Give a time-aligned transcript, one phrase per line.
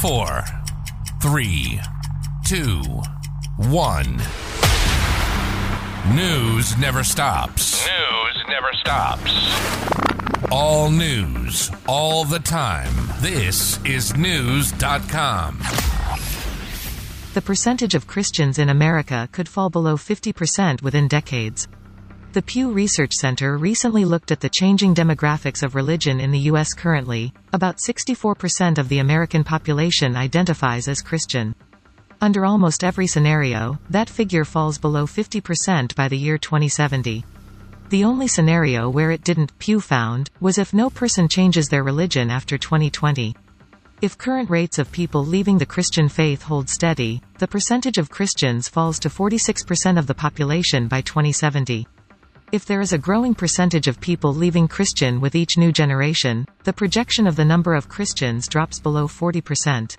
[0.00, 0.44] Four,
[1.22, 1.80] three,
[2.44, 2.82] two,
[3.56, 4.20] one.
[6.14, 7.86] News never stops.
[7.86, 9.32] News never stops.
[10.52, 12.92] All news, all the time.
[13.20, 15.58] This is Knewz.com.
[17.32, 21.68] The percentage of Christians in America could fall below 50% within decades.
[22.36, 26.74] The Pew Research Center recently looked at the changing demographics of religion in the U.S.
[26.74, 27.32] currently.
[27.54, 31.54] About 64% of the American population identifies as Christian.
[32.20, 37.24] Under almost every scenario, that figure falls below 50% by the year 2070.
[37.88, 42.30] The only scenario where it didn't, Pew found, was if no person changes their religion
[42.30, 43.34] after 2020.
[44.02, 48.68] If current rates of people leaving the Christian faith hold steady, the percentage of Christians
[48.68, 51.86] falls to 46% of the population by 2070.
[52.52, 56.72] If there is a growing percentage of people leaving Christian with each new generation, the
[56.72, 59.96] projection of the number of Christians drops below 40%.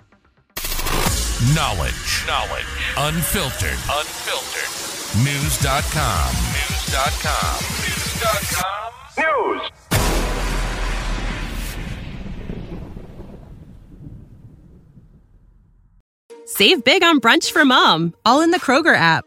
[1.54, 2.24] Knowledge.
[2.26, 2.64] Knowledge.
[2.96, 3.78] Unfiltered.
[3.90, 4.70] Unfiltered.
[5.20, 6.32] Knewz.com.
[6.54, 7.58] Knewz.com.
[7.84, 8.92] Knewz.com.
[9.18, 9.70] News.
[16.46, 19.26] Save big on brunch for mom, all in the Kroger app.